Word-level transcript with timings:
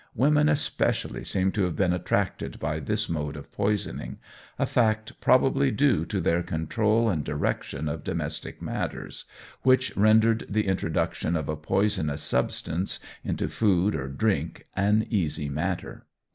Women 0.15 0.49
especially 0.49 1.23
seem 1.23 1.51
to 1.51 1.61
have 1.65 1.75
been 1.75 1.93
attracted 1.93 2.59
by 2.59 2.79
this 2.79 3.07
mode 3.07 3.35
of 3.37 3.51
poisoning, 3.51 4.17
a 4.57 4.65
fact 4.65 5.21
probably 5.21 5.69
due 5.69 6.05
to 6.05 6.19
their 6.19 6.41
control 6.41 7.07
and 7.07 7.23
direction 7.23 7.87
of 7.87 8.03
domestic 8.03 8.63
matters, 8.63 9.25
which 9.61 9.95
rendered 9.95 10.47
the 10.49 10.65
introduction 10.65 11.35
of 11.35 11.47
a 11.47 11.55
poisonous 11.55 12.23
substance 12.23 12.99
into 13.23 13.47
food 13.47 13.93
or 13.93 14.07
drink 14.07 14.65
an 14.75 15.05
easy 15.11 15.49
matter. 15.49 16.07